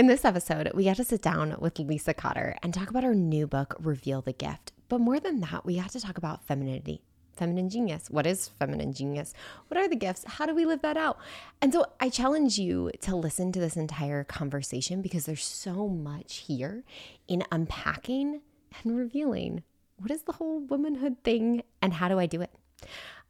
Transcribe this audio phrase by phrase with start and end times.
[0.00, 3.14] In this episode, we got to sit down with Lisa Cotter and talk about her
[3.14, 4.72] new book, Reveal the Gift.
[4.88, 7.02] But more than that, we got to talk about femininity,
[7.36, 8.08] feminine genius.
[8.08, 9.34] What is feminine genius?
[9.68, 10.24] What are the gifts?
[10.26, 11.18] How do we live that out?
[11.60, 16.44] And so I challenge you to listen to this entire conversation because there's so much
[16.46, 16.82] here
[17.28, 18.40] in unpacking
[18.82, 19.64] and revealing
[19.98, 22.50] what is the whole womanhood thing and how do I do it?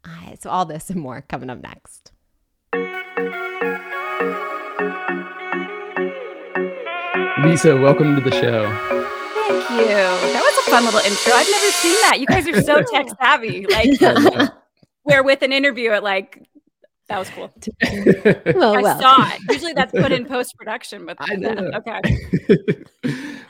[0.04, 2.12] Uh, so, all this and more coming up next.
[7.50, 8.62] Lisa, welcome to the show.
[9.48, 9.86] Thank you.
[9.88, 11.32] That was a fun little intro.
[11.32, 12.20] I've never seen that.
[12.20, 13.66] You guys are so tech savvy.
[13.66, 14.52] Like,
[15.04, 16.48] we're with an interview at like
[17.08, 17.52] that was cool.
[18.54, 19.00] well, I well.
[19.00, 19.40] saw it.
[19.50, 21.72] Usually that's put in post production, but I know.
[21.74, 22.00] okay.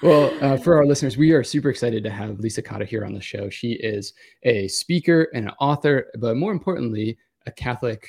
[0.02, 3.12] well, uh, for our listeners, we are super excited to have Lisa Cotter here on
[3.12, 3.50] the show.
[3.50, 8.08] She is a speaker and an author, but more importantly, a Catholic,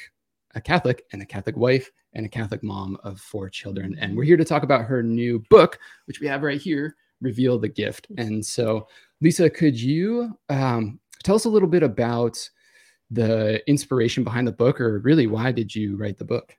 [0.56, 3.98] a Catholic and a Catholic wife and a Catholic mom of four children.
[4.00, 7.58] And we're here to talk about her new book, which we have right here, Reveal
[7.60, 8.08] the Gift.
[8.18, 8.88] And so,
[9.22, 12.50] Lisa, could you um, tell us a little bit about?
[13.12, 16.58] the inspiration behind the book, or really why did you write the book?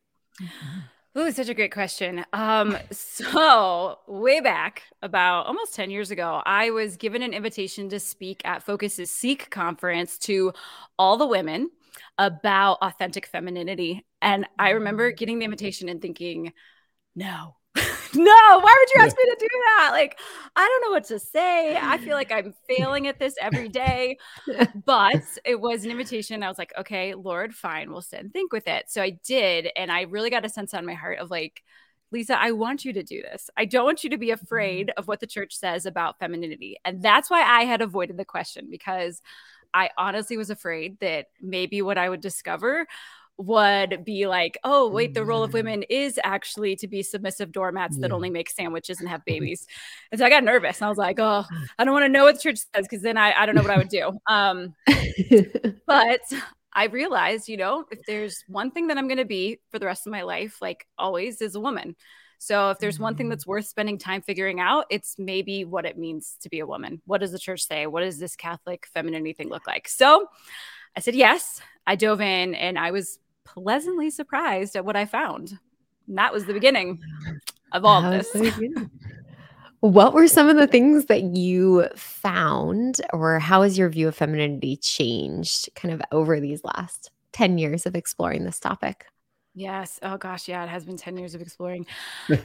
[1.15, 2.25] Oh, such a great question.
[2.33, 7.99] Um, so way back about almost 10 years ago, I was given an invitation to
[7.99, 10.53] speak at Focus's Seek conference to
[10.99, 11.71] all the women
[12.19, 14.05] about authentic femininity.
[14.23, 16.53] And I remember getting the invitation and thinking,
[17.15, 17.57] no,
[18.15, 19.89] no, why would you ask me to do that?
[19.93, 20.19] Like,
[20.55, 21.77] I don't know what to say.
[21.77, 24.19] I feel like I'm failing at this every day.
[24.85, 26.43] But it was an invitation.
[26.43, 28.91] I was like, okay, Lord, fine, we'll sit and think with it.
[28.91, 29.69] So I did.
[29.77, 31.63] And I really got a sense on my heart of like,
[32.13, 33.51] Lisa, I want you to do this.
[33.57, 34.99] I don't want you to be afraid mm-hmm.
[34.99, 36.77] of what the church says about femininity.
[36.85, 39.23] And that's why I had avoided the question because
[39.75, 42.87] I honestly was afraid that maybe what I would discover
[43.39, 45.55] would be like, oh, wait, the role of mm.
[45.55, 48.03] women is actually to be submissive doormats yeah.
[48.03, 49.67] that only make sandwiches and have babies.
[50.11, 50.81] and so I got nervous.
[50.81, 51.45] And I was like, oh,
[51.79, 53.63] I don't want to know what the church says because then I, I don't know
[53.63, 54.19] what I would do.
[54.27, 54.75] Um,
[55.87, 56.21] but
[56.73, 59.87] I realized, you know, if there's one thing that I'm going to be for the
[59.87, 61.97] rest of my life, like always, is a woman.
[62.39, 63.31] So if there's one thing mm.
[63.31, 67.01] that's worth spending time figuring out, it's maybe what it means to be a woman.
[67.07, 67.87] What does the church say?
[67.87, 69.87] What does this Catholic femininity thing look like?
[69.87, 70.27] So
[70.97, 71.61] I said yes.
[71.87, 75.59] I dove in and I was pleasantly surprised at what I found.
[76.09, 76.99] And that was the beginning
[77.73, 78.35] of all this.
[79.81, 84.15] what were some of the things that you found, or how has your view of
[84.15, 89.07] femininity changed kind of over these last 10 years of exploring this topic?
[89.55, 89.99] Yes.
[90.03, 91.87] Oh gosh, yeah, it has been 10 years of exploring.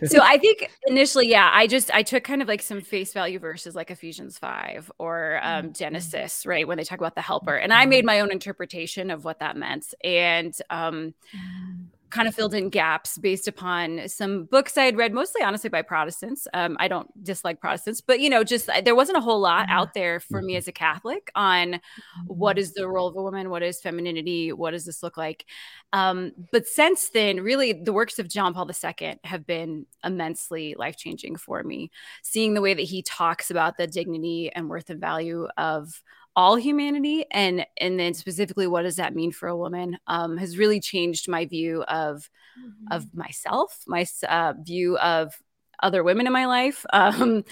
[0.08, 3.40] so I think initially, yeah, I just I took kind of like some face value
[3.40, 5.72] verses like Ephesians 5 or um, mm-hmm.
[5.72, 6.68] Genesis, right?
[6.68, 7.56] When they talk about the helper.
[7.56, 8.08] And I made mm-hmm.
[8.08, 9.94] my own interpretation of what that meant.
[10.04, 15.14] And um mm kind of filled in gaps based upon some books I had read,
[15.14, 16.48] mostly honestly by Protestants.
[16.54, 19.94] Um, I don't dislike Protestants, but you know, just there wasn't a whole lot out
[19.94, 20.58] there for me mm-hmm.
[20.58, 21.82] as a Catholic on
[22.26, 22.72] what mm-hmm.
[22.76, 25.46] the role of a woman, what is femininity, what does this look like.
[25.94, 30.98] Um, but since then, really, the works of John Paul II have been immensely life
[30.98, 31.92] changing for me.
[32.24, 36.02] Seeing the way that he talks about the dignity and worth and value of
[36.38, 40.58] all humanity and and then specifically what does that mean for a woman um, has
[40.58, 42.94] really changed my view of mm-hmm.
[42.94, 45.34] of myself my uh, view of
[45.82, 47.44] other women in my life um,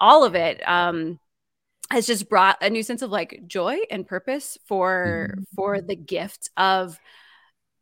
[0.00, 1.18] all of it um,
[1.90, 5.42] has just brought a new sense of like joy and purpose for mm-hmm.
[5.54, 6.98] for the gift of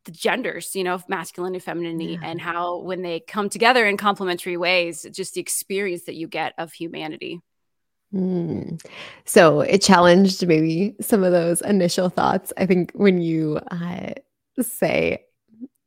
[0.04, 2.28] the genders you know masculine and femininity yeah.
[2.28, 6.52] and how when they come together in complementary ways just the experience that you get
[6.58, 7.40] of humanity
[8.14, 8.84] Mm.
[9.24, 12.52] So it challenged maybe some of those initial thoughts.
[12.56, 14.10] I think when you uh,
[14.60, 15.24] say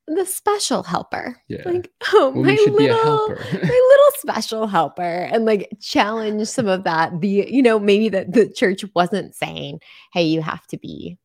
[0.07, 1.61] the special helper, yeah.
[1.65, 7.21] like oh well, my little, my little special helper, and like challenge some of that.
[7.21, 9.79] The you know maybe that the church wasn't saying,
[10.13, 11.17] hey, you have to be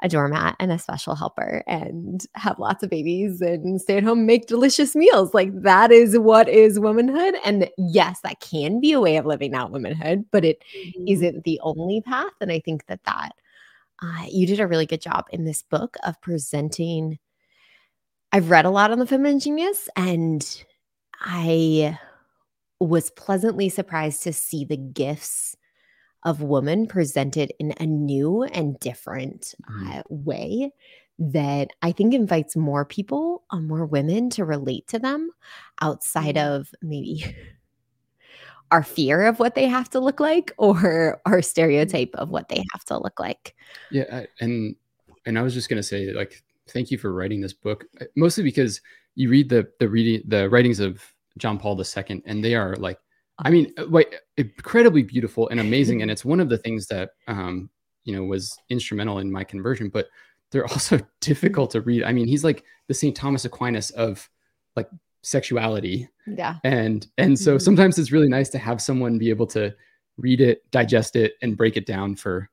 [0.00, 4.26] a doormat and a special helper and have lots of babies and stay at home
[4.26, 5.34] make delicious meals.
[5.34, 7.34] Like that is what is womanhood.
[7.44, 11.04] And yes that can be a way of living out womanhood but it mm-hmm.
[11.06, 12.32] not the only path.
[12.40, 13.32] And i think that that
[14.02, 17.18] uh, you did a really good job in this book of presenting
[18.32, 20.64] i've read a lot on the feminine genius and
[21.20, 21.98] i
[22.80, 25.56] was pleasantly surprised to see the gifts
[26.24, 29.98] of woman presented in a new and different mm-hmm.
[29.98, 30.72] uh, way
[31.18, 35.30] that I think invites more people, uh, more women to relate to them
[35.80, 36.54] outside mm-hmm.
[36.54, 37.24] of maybe
[38.70, 42.62] our fear of what they have to look like or our stereotype of what they
[42.72, 43.54] have to look like.
[43.90, 44.76] Yeah, and
[45.26, 48.44] and I was just gonna say like thank you for writing this book, uh, mostly
[48.44, 48.80] because
[49.14, 51.02] you read the the reading the writings of
[51.38, 52.98] John Paul II, and they are like,
[53.38, 56.02] I mean, uh, wait, incredibly beautiful and amazing.
[56.02, 57.70] And it's one of the things that, um,
[58.04, 60.08] you know, was instrumental in my conversion, but
[60.50, 62.04] they're also difficult to read.
[62.04, 63.16] I mean, he's like the St.
[63.16, 64.28] Thomas Aquinas of
[64.76, 64.88] like
[65.22, 66.08] sexuality.
[66.26, 66.56] Yeah.
[66.64, 67.64] And, and so mm-hmm.
[67.64, 69.74] sometimes it's really nice to have someone be able to
[70.16, 72.50] read it, digest it, and break it down for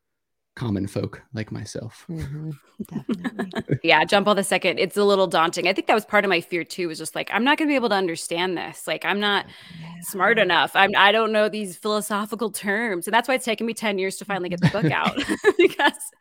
[0.56, 2.06] common folk like myself.
[2.10, 2.52] Mm-hmm,
[2.84, 3.80] definitely.
[3.84, 4.46] yeah, John Paul II.
[4.64, 5.68] It's a little daunting.
[5.68, 6.88] I think that was part of my fear too.
[6.88, 8.88] Was just like I'm not going to be able to understand this.
[8.88, 9.46] Like I'm not
[9.80, 9.88] yeah.
[10.02, 10.72] smart enough.
[10.76, 14.16] I'm I don't know these philosophical terms, and that's why it's taken me ten years
[14.18, 15.16] to finally get the book out
[15.58, 16.12] because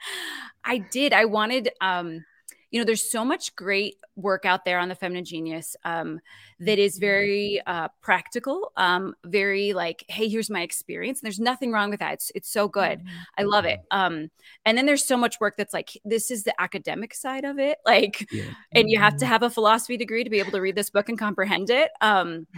[0.65, 1.13] I did.
[1.13, 1.71] I wanted.
[1.81, 2.25] um
[2.75, 6.19] you know, there's so much great work out there on the feminine genius um,
[6.59, 11.21] that is very uh, practical, um, very like, hey, here's my experience.
[11.21, 12.15] And there's nothing wrong with that.
[12.15, 12.99] It's it's so good.
[12.99, 13.39] Mm-hmm.
[13.39, 13.79] I love it.
[13.93, 14.29] Um,
[14.67, 17.79] and then there's so much work that's like, this is the academic side of it,
[17.87, 18.51] like, yeah.
[18.73, 19.33] and you have to mm-hmm.
[19.33, 21.93] have a philosophy degree to be able to read this book and comprehend it.
[22.01, 22.49] Um,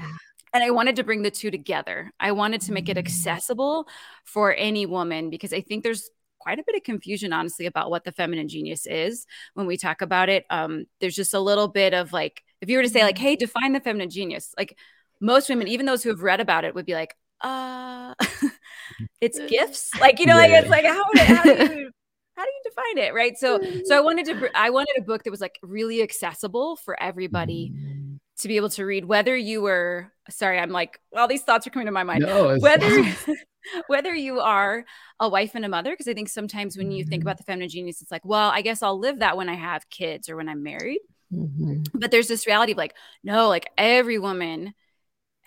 [0.54, 2.10] and I wanted to bring the two together.
[2.20, 3.00] I wanted to make it mm-hmm.
[3.00, 3.86] accessible
[4.24, 6.08] for any woman because I think there's
[6.46, 10.00] quite a bit of confusion, honestly, about what the feminine genius is when we talk
[10.00, 10.46] about it.
[10.48, 13.24] Um, there's just a little bit of like, if you were to say, like, mm-hmm.
[13.24, 14.78] hey, define the feminine genius, like
[15.20, 18.14] most women, even those who have read about it, would be like, uh,
[19.20, 19.90] it's gifts.
[20.00, 20.40] Like, you know, yeah.
[20.40, 21.90] like it's like, how, how do you
[22.36, 25.24] how do you define it right so so i wanted to i wanted a book
[25.24, 28.18] that was like really accessible for everybody mm.
[28.38, 31.70] to be able to read whether you were sorry i'm like all these thoughts are
[31.70, 33.02] coming to my mind no, whether
[33.86, 34.84] whether you are
[35.20, 37.28] a wife and a mother, because I think sometimes when you think mm-hmm.
[37.28, 39.88] about the feminine genius, it's like, well, I guess I'll live that when I have
[39.90, 41.00] kids or when I'm married.
[41.32, 41.98] Mm-hmm.
[41.98, 44.74] But there's this reality of like, no, like every woman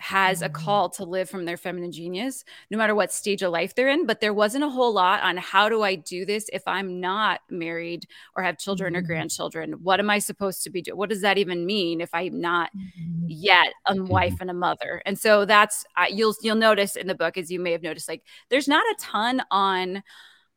[0.00, 0.64] has a mm-hmm.
[0.64, 4.06] call to live from their feminine genius, no matter what stage of life they're in.
[4.06, 7.40] But there wasn't a whole lot on how do I do this if I'm not
[7.50, 9.04] married or have children mm-hmm.
[9.04, 9.72] or grandchildren?
[9.82, 10.96] What am I supposed to be doing?
[10.96, 13.26] What does that even mean if I'm not mm-hmm.
[13.28, 14.42] yet a wife mm-hmm.
[14.42, 15.02] and a mother?
[15.04, 18.08] And so that's uh, you'll you'll notice in the book, as you may have noticed,
[18.08, 20.02] like there's not a ton on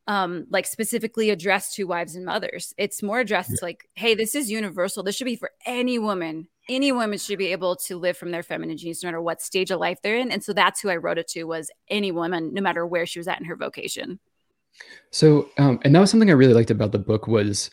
[0.07, 3.57] um like specifically addressed to wives and mothers it's more addressed yeah.
[3.61, 7.51] like hey this is universal this should be for any woman any woman should be
[7.51, 10.31] able to live from their feminine genius no matter what stage of life they're in
[10.31, 13.19] and so that's who i wrote it to was any woman no matter where she
[13.19, 14.19] was at in her vocation.
[15.11, 17.69] So um and that was something i really liked about the book was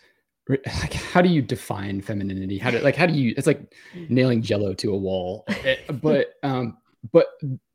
[0.48, 2.58] like how do you define femininity?
[2.58, 3.72] How do like how do you it's like
[4.08, 5.44] nailing jello to a wall.
[5.48, 6.78] Eh, but um
[7.12, 7.26] but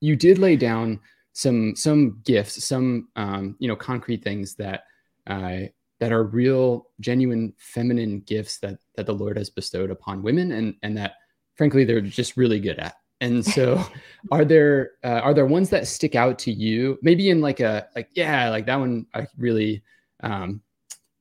[0.01, 1.00] you did lay down
[1.33, 4.83] some some gifts some um you know concrete things that
[5.27, 5.62] uh
[6.00, 10.75] that are real genuine feminine gifts that that the lord has bestowed upon women and
[10.83, 11.13] and that
[11.56, 12.95] frankly they're just really good at.
[13.21, 13.83] And so
[14.31, 17.00] are there uh, are there ones that stick out to you?
[17.01, 19.83] Maybe in like a like yeah like that one i really
[20.21, 20.62] um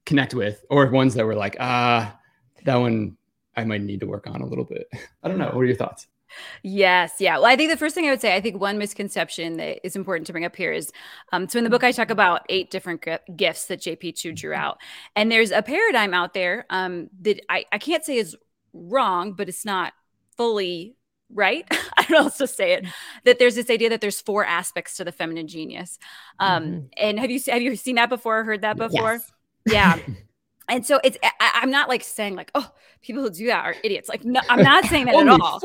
[0.06, 2.19] connect with or ones that were like ah
[2.65, 3.17] that one
[3.56, 4.88] i might need to work on a little bit.
[5.23, 5.47] I don't know.
[5.47, 6.06] What are your thoughts
[6.63, 7.37] Yes, yeah.
[7.37, 9.97] Well, I think the first thing I would say, I think one misconception that is
[9.97, 10.93] important to bring up here is,
[11.33, 14.61] um, so in the book I talk about eight different gifts that JP2 drew mm-hmm.
[14.61, 14.79] out,
[15.17, 18.37] and there's a paradigm out there um, that I, I can't say is
[18.73, 19.93] wrong, but it's not
[20.37, 20.97] fully
[21.33, 21.67] right.
[21.97, 22.87] I don't know how to say it.
[23.25, 25.99] That there's this idea that there's four aspects to the feminine genius.
[26.39, 26.87] Um, mm-hmm.
[26.97, 28.41] And have you have you seen that before?
[28.41, 29.21] Or heard that before?
[29.67, 29.99] Yes.
[30.07, 30.15] Yeah.
[30.69, 32.71] and so it's I, am not like saying like oh
[33.03, 34.09] people who do that are idiots.
[34.09, 35.61] Like no i'm not saying that at all.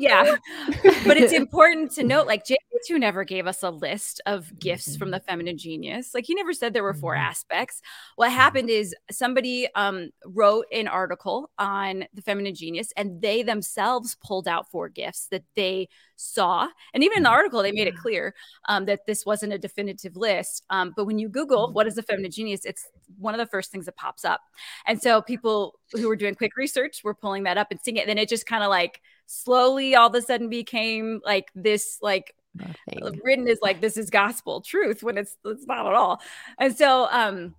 [0.00, 0.36] yeah.
[1.06, 5.06] But it's important to note like jp2 never gave us a list of gifts from
[5.06, 5.12] mm-hmm.
[5.12, 6.14] the feminine genius.
[6.14, 7.22] Like he never said there were four mm-hmm.
[7.22, 7.80] aspects.
[8.16, 14.16] What happened is somebody um, wrote an article on the feminine genius and they themselves
[14.24, 16.68] pulled out four gifts that they saw.
[16.92, 17.34] And even in the mm-hmm.
[17.34, 18.34] article they made it clear
[18.68, 20.64] um, that this wasn't a definitive list.
[20.70, 23.70] Um, but when you google what is the feminine genius it's one of the first
[23.70, 24.40] things that pops up
[24.86, 28.00] and so people who were doing quick research were pulling that up and seeing it.
[28.00, 31.98] And then it just kind of like slowly all of a sudden became like this
[32.02, 33.20] like Nothing.
[33.22, 36.20] written is like this is gospel truth when it's it's not at all.
[36.58, 37.54] And so um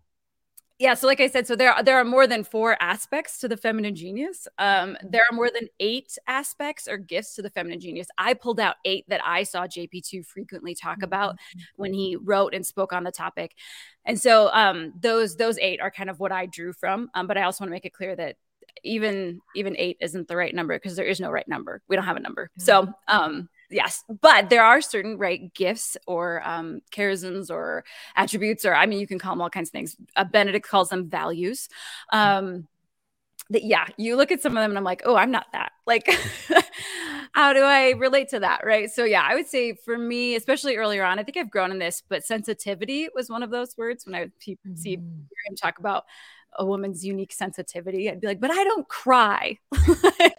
[0.80, 3.50] yeah, so like I said, so there are, there are more than four aspects to
[3.50, 4.48] the feminine genius.
[4.58, 8.08] Um, there are more than eight aspects or gifts to the feminine genius.
[8.18, 11.60] I pulled out eight that I saw JP2 frequently talk about mm-hmm.
[11.76, 13.56] when he wrote and spoke on the topic,
[14.06, 17.10] and so um, those those eight are kind of what I drew from.
[17.14, 18.38] Um, but I also want to make it clear that
[18.82, 21.82] even even eight isn't the right number because there is no right number.
[21.90, 22.52] We don't have a number.
[22.58, 27.84] So um, yes but there are certain right gifts or um charisms or
[28.16, 29.96] attributes or i mean you can call them all kinds of things.
[30.16, 31.70] Uh, benedict calls them values.
[32.12, 32.68] Um
[33.52, 35.72] that yeah you look at some of them and i'm like oh i'm not that.
[35.88, 36.08] Like
[37.34, 38.90] how do i relate to that right?
[38.92, 41.80] So yeah i would say for me especially earlier on i think i've grown in
[41.80, 44.76] this but sensitivity was one of those words when i would pe- mm-hmm.
[44.76, 46.06] see him talk about
[46.58, 49.58] a woman's unique sensitivity i'd be like but i don't cry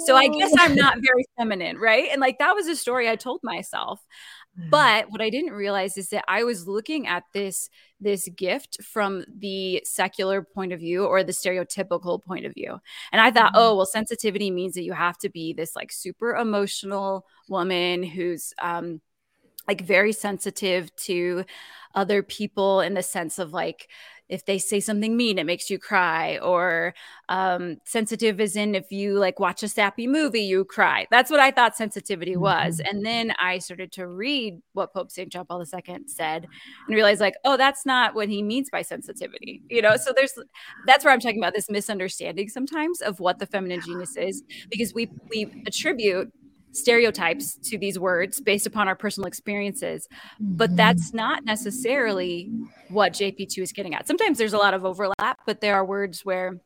[0.00, 2.08] so I guess I'm not very feminine, right?
[2.10, 4.00] And like that was a story I told myself.
[4.54, 9.24] But what I didn't realize is that I was looking at this this gift from
[9.38, 12.78] the secular point of view or the stereotypical point of view.
[13.12, 13.76] And I thought, oh, mm-hmm.
[13.78, 19.00] well, sensitivity means that you have to be this like super emotional woman who's um
[19.68, 21.44] like very sensitive to
[21.94, 23.88] other people in the sense of like
[24.28, 26.94] if they say something mean, it makes you cry, or
[27.28, 31.06] um, sensitive is in if you like watch a sappy movie, you cry.
[31.10, 32.78] That's what I thought sensitivity was.
[32.78, 32.96] Mm-hmm.
[32.96, 35.30] And then I started to read what Pope St.
[35.30, 36.46] John Paul II said
[36.86, 39.62] and realized, like, oh, that's not what he means by sensitivity.
[39.68, 40.32] You know, so there's
[40.86, 44.94] that's where I'm talking about this misunderstanding sometimes of what the feminine genius is, because
[44.94, 46.32] we we attribute
[46.72, 50.08] stereotypes to these words based upon our personal experiences
[50.40, 50.76] but mm-hmm.
[50.76, 52.50] that's not necessarily
[52.88, 54.06] what jp2 is getting at.
[54.06, 56.58] Sometimes there's a lot of overlap but there are words where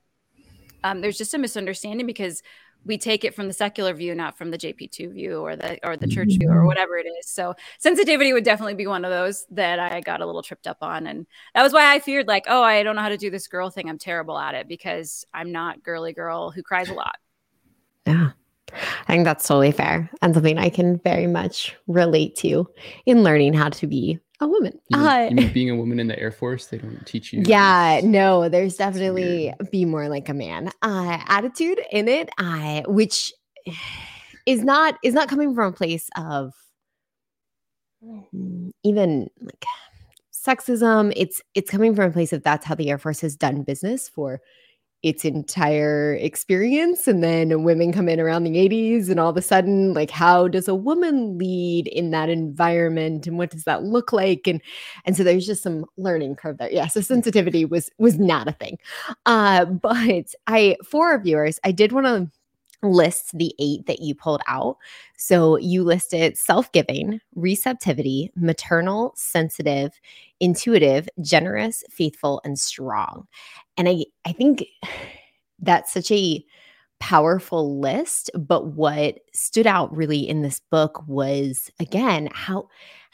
[0.84, 2.42] um, there's just a misunderstanding because
[2.84, 5.96] we take it from the secular view not from the jp2 view or the or
[5.96, 6.66] the church view or mm-hmm.
[6.66, 7.28] whatever it is.
[7.28, 10.78] So sensitivity would definitely be one of those that i got a little tripped up
[10.82, 11.06] on.
[11.08, 13.48] And that was why i feared like oh i don't know how to do this
[13.48, 13.88] girl thing.
[13.88, 17.16] I'm terrible at it because i'm not girly girl who cries a lot.
[18.06, 18.30] Yeah
[19.08, 22.68] I think that's totally fair and something I can very much relate to
[23.06, 24.78] in learning how to be a woman.
[24.88, 27.32] You mean, uh, you mean being a woman in the Air Force, they don't teach
[27.32, 27.42] you.
[27.46, 33.32] Yeah, no, there's definitely be more like a man uh, attitude in it, uh, which
[34.44, 36.52] is not is not coming from a place of
[38.04, 39.64] mm, even like
[40.32, 41.12] sexism.
[41.16, 44.08] It's it's coming from a place of that's how the Air Force has done business
[44.08, 44.40] for
[45.06, 49.42] its entire experience and then women come in around the 80s and all of a
[49.42, 54.12] sudden like how does a woman lead in that environment and what does that look
[54.12, 54.48] like?
[54.48, 54.60] And
[55.04, 56.72] and so there's just some learning curve there.
[56.72, 58.78] Yeah so sensitivity was was not a thing.
[59.26, 62.28] Uh but i for our viewers i did want to
[62.82, 64.76] list the eight that you pulled out.
[65.16, 69.92] So you listed self giving, receptivity, maternal, sensitive,
[70.40, 73.26] intuitive, generous, faithful, and strong.
[73.76, 74.64] And I, I think
[75.58, 76.44] that's such a
[76.98, 82.66] powerful list but what stood out really in this book was again how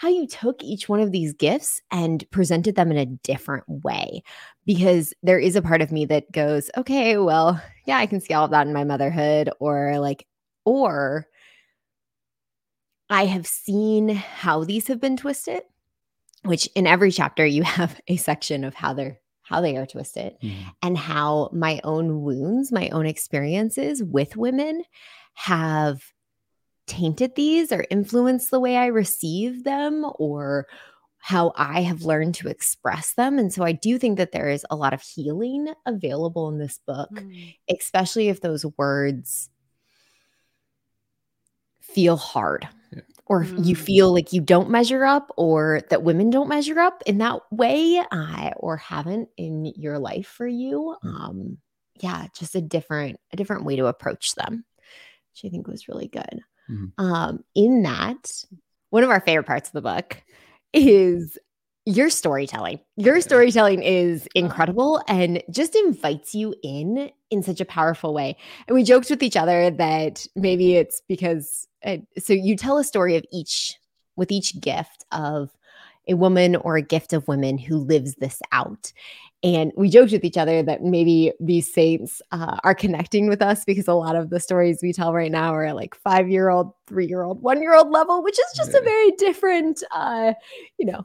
[0.02, 4.20] how you took each one of these gifts and presented them in a different way.
[4.66, 8.34] Because there is a part of me that goes okay well yeah i can see
[8.34, 10.26] all of that in my motherhood or like
[10.64, 11.26] or
[13.10, 15.62] i have seen how these have been twisted
[16.44, 19.18] which in every chapter you have a section of how they're
[19.52, 20.68] how they are twisted mm-hmm.
[20.80, 24.82] and how my own wounds, my own experiences with women
[25.34, 26.02] have
[26.86, 30.66] tainted these or influenced the way I receive them or
[31.18, 33.38] how I have learned to express them.
[33.38, 36.80] And so I do think that there is a lot of healing available in this
[36.86, 37.54] book, mm.
[37.70, 39.50] especially if those words
[41.82, 42.66] feel hard
[43.32, 43.64] or mm.
[43.64, 47.40] you feel like you don't measure up or that women don't measure up in that
[47.50, 51.08] way uh, or haven't in your life for you mm.
[51.08, 51.58] um
[52.00, 54.64] yeah just a different a different way to approach them
[55.30, 56.92] which i think was really good mm.
[56.98, 58.30] um in that
[58.90, 60.22] one of our favorite parts of the book
[60.74, 61.38] is
[61.84, 62.78] your storytelling.
[62.96, 68.36] Your storytelling is incredible and just invites you in in such a powerful way.
[68.68, 71.66] And we joked with each other that maybe it's because
[72.18, 73.78] so you tell a story of each
[74.16, 75.50] with each gift of
[76.08, 78.92] a woman or a gift of women who lives this out.
[79.44, 83.64] And we joked with each other that maybe these saints uh, are connecting with us
[83.64, 86.72] because a lot of the stories we tell right now are like five year old,
[86.86, 90.34] three year old, one year old level, which is just a very different, uh,
[90.78, 91.04] you know,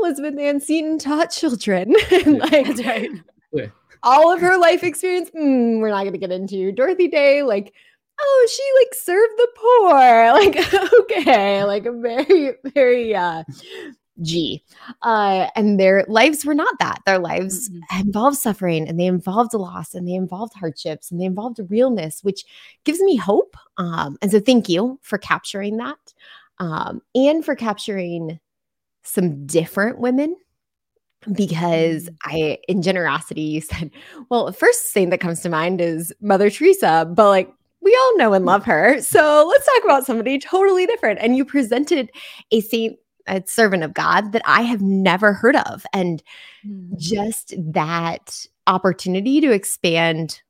[0.00, 1.94] Elizabeth Ann Seton taught children.
[2.10, 3.10] like, That's right.
[3.52, 3.66] Yeah.
[4.02, 6.72] All of her life experience, mm, we're not going to get into.
[6.72, 7.74] Dorothy Day, like,
[8.20, 10.18] oh, she like served the poor.
[10.38, 13.44] Like, okay, like a very, very uh
[14.22, 14.64] G.
[15.02, 17.00] Uh, and their lives were not that.
[17.06, 18.00] Their lives mm-hmm.
[18.00, 22.44] involved suffering and they involved loss and they involved hardships and they involved realness, which
[22.84, 23.56] gives me hope.
[23.76, 26.14] Um, and so thank you for capturing that
[26.58, 28.40] um, and for capturing
[29.02, 30.36] some different women
[31.32, 32.16] because mm.
[32.24, 33.90] I, in generosity, you said,
[34.30, 37.52] well, first thing that comes to mind is Mother Teresa, but like
[37.88, 39.00] we all know and love her.
[39.00, 41.20] So let's talk about somebody totally different.
[41.22, 42.10] And you presented
[42.50, 45.86] a saint, a servant of God that I have never heard of.
[45.94, 46.22] And
[46.66, 46.98] mm.
[46.98, 50.42] just that opportunity to expand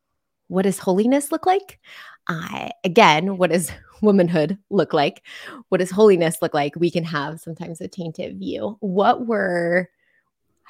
[0.49, 1.79] what does holiness look like?
[2.27, 3.71] Uh, again, what does
[4.03, 5.23] womanhood look like?
[5.69, 6.75] What does holiness look like?
[6.75, 8.77] We can have sometimes a tainted view.
[8.81, 9.89] What were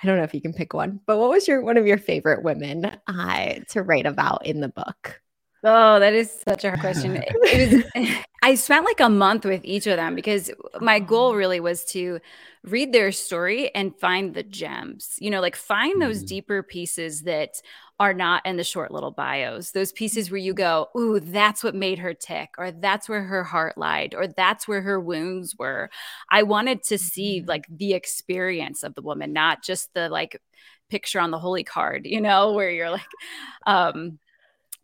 [0.02, 1.98] I don't know if you can pick one, but what was your one of your
[1.98, 5.20] favorite women uh, to write about in the book?
[5.64, 7.16] Oh, that is such a hard question.
[7.26, 10.50] it was I spent like a month with each of them because
[10.80, 12.20] my goal really was to
[12.62, 15.16] read their story and find the gems.
[15.18, 16.26] You know, like find those mm-hmm.
[16.26, 17.60] deeper pieces that
[17.98, 19.72] are not in the short little bios.
[19.72, 23.42] Those pieces where you go, "Ooh, that's what made her tick," or "That's where her
[23.42, 25.90] heart lied," or "That's where her wounds were."
[26.30, 27.48] I wanted to see mm-hmm.
[27.48, 30.40] like the experience of the woman, not just the like
[30.88, 33.02] picture on the holy card, you know, where you're like
[33.66, 34.18] um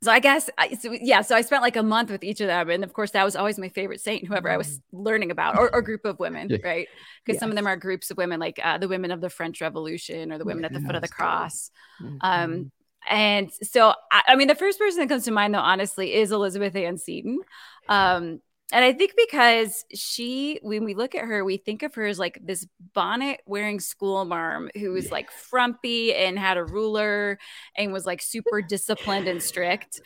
[0.05, 1.23] so I guess, I, so yeah.
[1.23, 3.35] So I spent like a month with each of them, and of course, that was
[3.35, 4.81] always my favorite saint, whoever I was mm.
[4.93, 6.59] learning about, or, or group of women, yeah.
[6.63, 6.89] right?
[7.25, 7.41] Because yes.
[7.41, 10.31] some of them are groups of women, like uh, the women of the French Revolution,
[10.31, 11.71] or the women at the foot of the cross.
[12.03, 12.17] Mm-hmm.
[12.21, 12.73] Um,
[13.09, 16.33] and so, I, I, mean, the first person that comes to mind, though, honestly, is
[16.33, 17.41] Elizabeth Ann Seton.
[17.89, 18.41] Um,
[18.73, 22.19] and I think because she, when we look at her, we think of her as
[22.19, 27.39] like this bonnet wearing school marm who was like frumpy and had a ruler
[27.77, 30.01] and was like super disciplined and strict.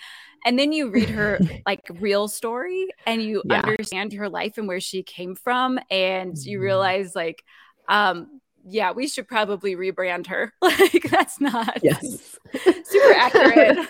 [0.44, 3.60] And then you read her like real story and you yeah.
[3.60, 5.78] understand her life and where she came from.
[5.90, 6.64] And you mm-hmm.
[6.64, 7.44] realize like,
[7.88, 10.52] um, yeah, we should probably rebrand her.
[10.62, 12.36] like that's not yes.
[12.84, 13.88] super accurate.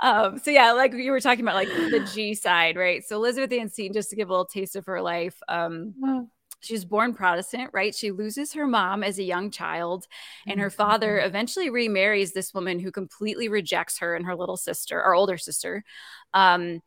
[0.00, 3.04] Um, so yeah, like you were talking about like the G side, right?
[3.04, 5.94] So Elizabeth Ann Seton, just to give a little taste of her life, um,
[6.60, 7.94] she was born Protestant, right?
[7.94, 10.06] She loses her mom as a young child,
[10.46, 11.26] and her father mm-hmm.
[11.26, 15.84] eventually remarries this woman who completely rejects her and her little sister, or older sister.
[16.34, 16.82] Um,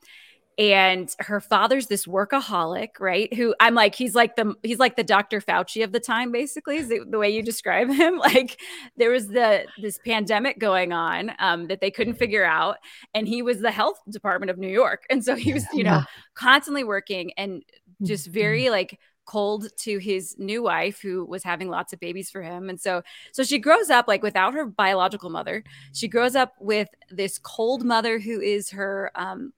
[0.60, 3.34] and her father's this workaholic right?
[3.34, 6.78] Who i'm like he's like the he's like the dr fauci of the time basically
[6.78, 8.20] is the, the way you describe him?
[8.30, 8.60] Like
[8.98, 12.76] there was the this pandemic going on um, that they couldn't figure out
[13.14, 15.04] and he was the health department of new york.
[15.10, 16.04] And so he was you know
[16.36, 17.64] constantly working and
[18.04, 18.72] just very mm-hmm.
[18.72, 22.68] like cold to his new wife who was having lots of babies for him.
[22.68, 25.64] And so so she grows up like without her biological mother.
[25.94, 29.54] She grows up with this cold mother who is her um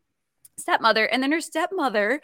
[0.62, 1.06] stepmother.
[1.06, 2.22] And then her stepmother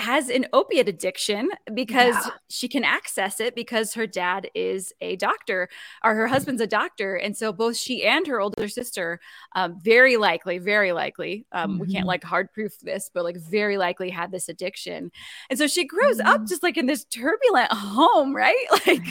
[0.00, 2.30] has an opiate addiction because yeah.
[2.48, 5.68] she can access it because her dad is a doctor
[6.02, 9.20] or her husband's a doctor and so both she and her older sister
[9.54, 11.80] um, very likely very likely um, mm-hmm.
[11.80, 12.08] we can't mm-hmm.
[12.08, 15.12] like hard proof this but like very likely had this addiction
[15.50, 16.28] and so she grows mm-hmm.
[16.28, 19.04] up just like in this turbulent home right like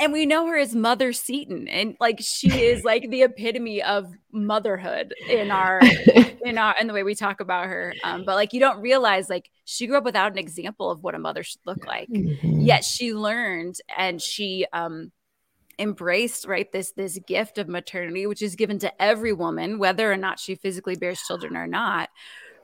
[0.00, 4.12] and we know her as Mother Seton, and like she is like the epitome of
[4.32, 5.80] motherhood in our
[6.44, 7.94] in our in the way we talk about her.
[8.04, 11.14] Um, but like you don't realize like she grew up without an example of what
[11.14, 12.08] a mother should look like.
[12.08, 12.60] Mm-hmm.
[12.60, 15.10] Yet she learned and she um
[15.80, 20.16] embraced right this this gift of maternity which is given to every woman whether or
[20.16, 22.08] not she physically bears children or not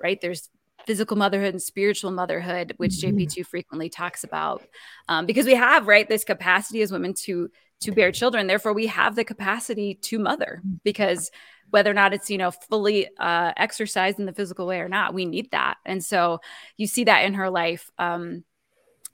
[0.02, 0.48] right there's
[0.86, 3.16] physical motherhood and spiritual motherhood, which mm-hmm.
[3.16, 4.62] JP2 frequently talks about,
[5.08, 8.46] um, because we have right this capacity as women to to bear children.
[8.46, 11.30] Therefore, we have the capacity to mother because
[11.70, 15.14] whether or not it's you know fully uh, exercised in the physical way or not,
[15.14, 15.76] we need that.
[15.84, 16.40] And so
[16.76, 17.90] you see that in her life.
[17.98, 18.44] Um,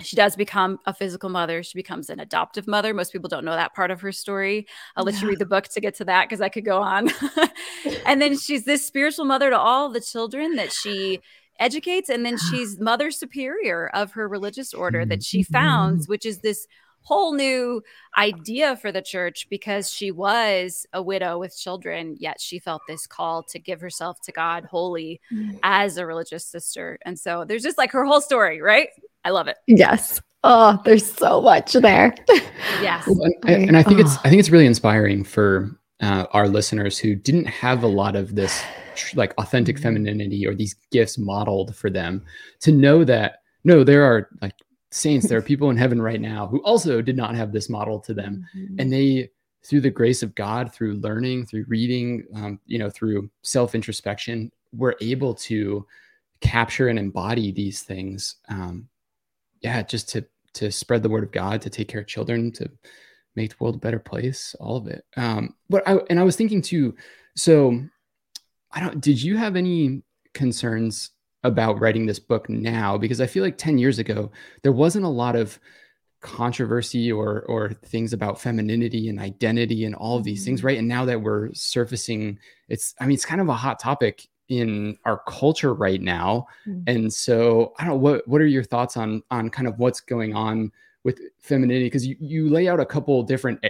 [0.02, 1.62] she does become a physical mother.
[1.62, 2.94] She becomes an adoptive mother.
[2.94, 4.66] Most people don't know that part of her story.
[4.96, 5.22] I'll let yeah.
[5.22, 7.10] you read the book to get to that because I could go on.
[8.06, 11.20] and then she's this spiritual mother to all the children that she
[11.60, 16.38] educates and then she's mother superior of her religious order that she founds which is
[16.38, 16.66] this
[17.02, 17.82] whole new
[18.16, 23.06] idea for the church because she was a widow with children yet she felt this
[23.06, 25.58] call to give herself to god wholly mm.
[25.62, 26.98] as a religious sister.
[27.04, 28.88] And so there's just like her whole story right?
[29.24, 29.56] I love it.
[29.66, 30.20] Yes.
[30.44, 32.14] Oh there's so much there.
[32.82, 33.06] Yes.
[33.06, 35.70] And, and, i think it's i think it's really inspiring for
[36.00, 38.62] uh, our listeners who didn't have a lot of this
[39.14, 39.84] like authentic mm-hmm.
[39.84, 42.24] femininity or these gifts modeled for them
[42.60, 44.54] to know that no there are like
[44.90, 48.00] saints there are people in heaven right now who also did not have this model
[48.00, 48.76] to them mm-hmm.
[48.78, 49.30] and they
[49.64, 54.50] through the grace of god through learning through reading um, you know through self introspection
[54.72, 55.86] were able to
[56.40, 58.88] capture and embody these things um,
[59.60, 62.68] yeah just to to spread the word of god to take care of children to
[63.36, 66.34] make the world a better place all of it um but i and i was
[66.34, 66.94] thinking too
[67.36, 67.80] so
[68.72, 70.02] I don't, did you have any
[70.34, 71.10] concerns
[71.42, 72.98] about writing this book now?
[72.98, 74.30] Because I feel like 10 years ago,
[74.62, 75.58] there wasn't a lot of
[76.20, 80.66] controversy or or things about femininity and identity and all of these things mm-hmm.
[80.66, 84.28] right and now that we're surfacing it's i mean it's kind of a hot topic
[84.50, 86.82] in our culture right now mm-hmm.
[86.86, 90.00] and so i don't know what what are your thoughts on on kind of what's
[90.00, 90.70] going on
[91.04, 93.64] with femininity because you, you lay out a couple different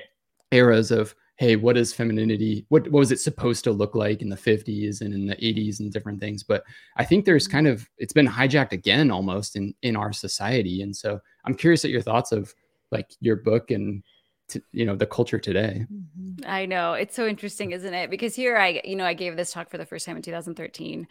[0.50, 2.66] eras of hey, what is femininity?
[2.68, 5.80] What, what was it supposed to look like in the 50s and in the 80s
[5.80, 6.42] and different things?
[6.42, 6.64] But
[6.98, 10.82] I think there's kind of it's been hijacked again almost in in our society.
[10.82, 12.54] And so I'm curious at your thoughts of
[12.90, 14.02] like your book and
[14.50, 16.44] to, you know the culture today mm-hmm.
[16.44, 19.52] i know it's so interesting isn't it because here i you know i gave this
[19.52, 21.06] talk for the first time in 2013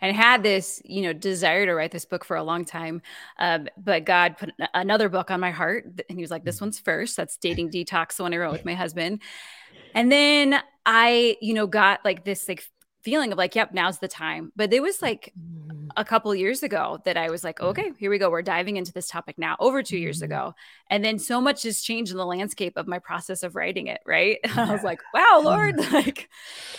[0.00, 3.02] and had this you know desire to write this book for a long time
[3.38, 6.66] um, but god put another book on my heart and he was like this mm-hmm.
[6.66, 9.20] one's first that's dating detox the one i wrote with my husband
[9.94, 12.62] and then i you know got like this like
[13.04, 14.50] feeling of like, yep, now's the time.
[14.56, 15.63] But it was like mm.
[15.96, 18.30] A couple years ago that I was like, okay, here we go.
[18.30, 20.24] We're diving into this topic now, over two years mm-hmm.
[20.24, 20.54] ago.
[20.90, 24.00] And then so much has changed in the landscape of my process of writing it,
[24.06, 24.38] right?
[24.56, 26.28] I was like, wow, Lord, like,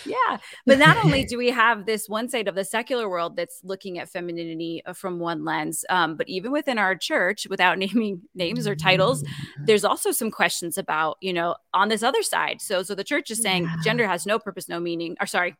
[0.04, 0.38] yeah.
[0.66, 3.98] But not only do we have this one side of the secular world that's looking
[3.98, 8.66] at femininity uh, from one lens, um, but even within our church, without naming names
[8.66, 9.64] or titles, mm-hmm.
[9.64, 12.60] there's also some questions about, you know, on this other side.
[12.60, 13.76] So, so the church is saying yeah.
[13.82, 15.56] gender has no purpose, no meaning, or sorry,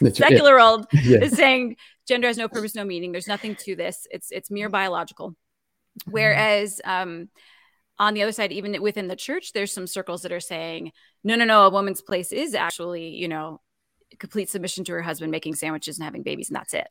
[0.00, 0.56] the secular yeah.
[0.56, 1.18] world yeah.
[1.18, 1.76] is saying
[2.08, 3.12] gender has no purpose, no meaning.
[3.12, 4.06] There's nothing to this.
[4.10, 5.36] It's it's mere biological.
[6.06, 7.28] Whereas um,
[7.98, 10.92] on the other side, even within the church, there's some circles that are saying,
[11.24, 13.60] no, no, no, a woman's place is actually, you know,
[14.18, 16.88] complete submission to her husband, making sandwiches and having babies, and that's it.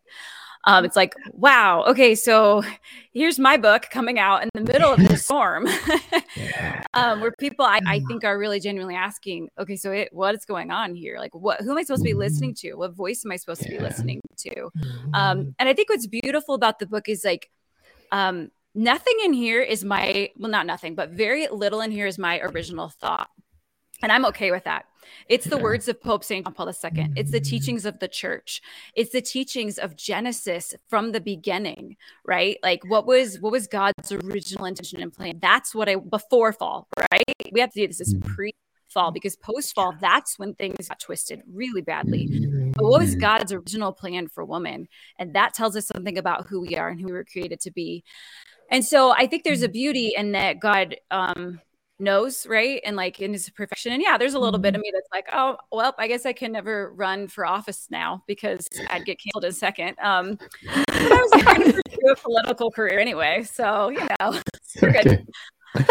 [0.64, 2.64] Um, it's like, wow, okay, so
[3.14, 5.68] here's my book coming out in the middle of the storm,
[6.94, 10.46] um, where people I, I, think are really genuinely asking, okay, so it, what is
[10.46, 11.18] going on here?
[11.20, 12.74] Like, what who am I supposed to be listening to?
[12.74, 14.70] What voice am I supposed to be listening to?
[15.14, 17.50] Um, and I think what's beautiful about the book is like,
[18.12, 22.18] um, nothing in here is my well, not nothing, but very little in here is
[22.18, 23.30] my original thought.
[24.02, 24.86] And I'm okay with that.
[25.30, 26.46] It's the words of Pope St.
[26.46, 27.10] John Paul II.
[27.16, 28.62] It's the teachings of the church.
[28.94, 32.58] It's the teachings of Genesis from the beginning, right?
[32.62, 35.40] Like what was what was God's original intention and plan?
[35.42, 37.24] That's what I before fall, right?
[37.52, 38.34] We have to do this as mm-hmm.
[38.34, 38.54] pre
[38.90, 42.28] fall because post fall, that's when things got twisted really badly.
[42.76, 43.20] But what was mm-hmm.
[43.20, 44.88] God's original plan for woman?
[45.20, 47.72] And that tells us something about who we are and who we were created to
[47.72, 48.04] be.
[48.70, 49.74] And so I think there's a mm-hmm.
[49.74, 51.62] beauty in that God um,
[52.00, 52.82] knows, right?
[52.86, 53.92] And like in his perfection.
[53.92, 54.64] And yeah, there's a little mm-hmm.
[54.64, 54.84] bit of mm-hmm.
[54.84, 58.68] me that's like, oh, well, I guess I can never run for office now because
[58.90, 59.96] I'd get canceled in a second.
[60.00, 63.44] Um, but I was trying to pursue a political career anyway.
[63.44, 64.40] So, you know,
[64.84, 65.26] okay.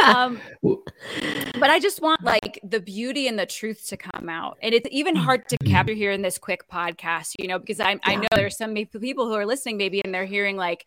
[0.03, 4.59] um, but I just want like the beauty and the truth to come out.
[4.62, 5.73] And it's even hard to mm-hmm.
[5.73, 9.27] capture here in this quick podcast, you know, because I, I know there's some people
[9.27, 10.87] who are listening maybe and they're hearing like,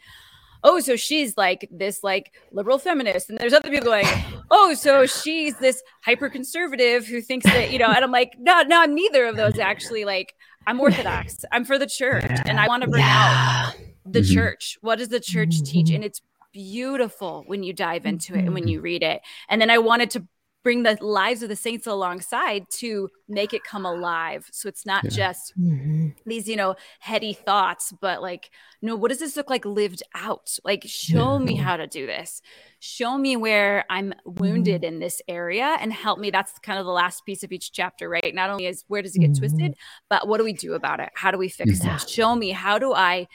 [0.63, 3.29] oh, so she's like this like liberal feminist.
[3.29, 4.05] And there's other people going,
[4.51, 8.61] oh, so she's this hyper conservative who thinks that, you know, and I'm like, no,
[8.63, 10.05] no, I'm neither of those actually.
[10.05, 10.35] Like,
[10.67, 13.69] I'm Orthodox, I'm for the church, and I want to bring yeah.
[13.69, 14.33] out the mm-hmm.
[14.33, 14.77] church.
[14.81, 15.63] What does the church mm-hmm.
[15.63, 15.89] teach?
[15.91, 18.69] And it's beautiful when you dive into it and when mm-hmm.
[18.69, 19.21] you read it.
[19.49, 20.27] And then I wanted to
[20.61, 24.47] bring the lives of the saints alongside to make it come alive.
[24.51, 25.09] So it's not yeah.
[25.09, 26.09] just mm-hmm.
[26.25, 28.49] these, you know, heady thoughts, but like,
[28.81, 30.57] no, what does this look like lived out?
[30.65, 31.45] Like, show yeah.
[31.45, 32.41] me how to do this.
[32.79, 34.95] Show me where I'm wounded mm-hmm.
[34.95, 36.29] in this area and help me.
[36.29, 38.35] That's kind of the last piece of each chapter, right?
[38.35, 39.39] Not only is where does it get mm-hmm.
[39.39, 39.75] twisted,
[40.09, 41.09] but what do we do about it?
[41.13, 41.95] How do we fix yeah.
[41.95, 42.09] it?
[42.09, 43.27] Show me how do I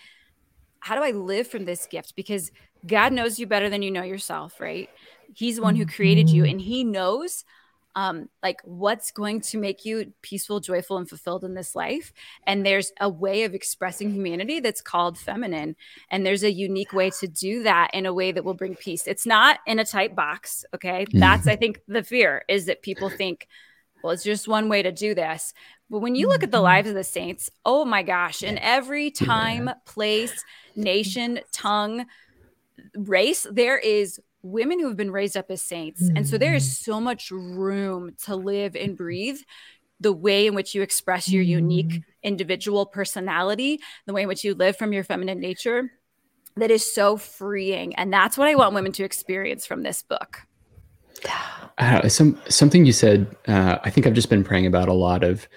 [0.81, 2.15] how do I live from this gift?
[2.15, 2.53] Because
[2.87, 4.91] God knows you better than you know yourself, right?
[5.35, 6.51] He's the one who created you, mm-hmm.
[6.53, 7.45] and He knows
[7.97, 12.13] um, like what's going to make you peaceful, joyful, and fulfilled in this life.
[12.47, 15.77] And there's a way of expressing humanity that's called feminine.
[16.11, 19.07] And there's a unique way to do that in a way that will bring peace.
[19.07, 20.65] It's not in a tight box.
[20.75, 21.05] Okay.
[21.05, 21.21] Mm-hmm.
[21.21, 23.47] That's, I think, the fear is that people think,
[24.03, 25.55] well, it's just one way to do this.
[25.89, 26.65] But when you look at the mm-hmm.
[26.65, 32.07] lives of the saints, oh my gosh, in every time, place, nation, tongue,
[32.97, 36.03] race, there is women who have been raised up as saints.
[36.03, 36.19] Mm-hmm.
[36.19, 36.93] And so there is mm-hmm.
[36.93, 39.39] so much room to live and breathe
[40.01, 42.11] the way in which you express your unique mm-hmm.
[42.23, 45.91] individual personality, the way in which you live from your feminine nature,
[46.57, 47.95] that is so freeing.
[47.97, 50.41] And that's what I want women to experience from this book.
[51.77, 55.25] Uh, some something you said, uh, I think I've just been praying about a lot
[55.25, 55.49] of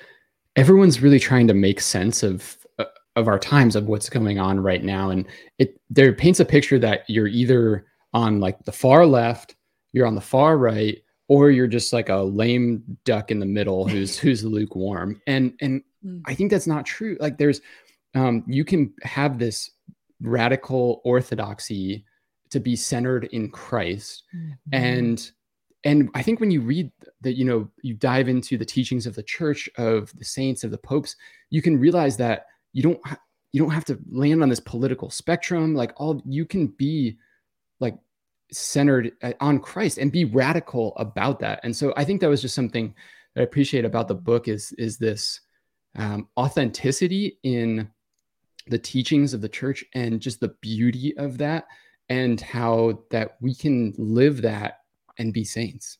[0.55, 4.59] everyone's really trying to make sense of uh, of our times of what's going on
[4.59, 5.27] right now, and
[5.59, 9.55] it there paints a picture that you're either on like the far left,
[9.93, 13.87] you're on the far right, or you're just like a lame duck in the middle
[13.87, 15.21] who's who's lukewarm.
[15.27, 16.21] And and mm.
[16.25, 17.17] I think that's not true.
[17.19, 17.61] Like there's
[18.15, 19.71] um you can have this
[20.21, 22.05] radical orthodoxy
[22.49, 24.23] to be centered in Christ.
[24.35, 24.73] Mm-hmm.
[24.73, 25.31] And
[25.83, 26.91] and I think when you read
[27.21, 30.71] that, you know, you dive into the teachings of the church, of the saints, of
[30.71, 31.15] the popes,
[31.49, 32.99] you can realize that you don't
[33.53, 35.75] you don't have to land on this political spectrum.
[35.75, 37.17] Like all you can be
[37.79, 37.95] like
[38.51, 41.59] centered uh, on Christ and be radical about that.
[41.63, 42.93] And so I think that was just something
[43.35, 45.41] that I appreciate about the book is is this
[45.95, 47.89] um, authenticity in
[48.67, 51.65] the teachings of the church and just the beauty of that
[52.09, 54.79] and how that we can live that
[55.17, 55.97] and be saints.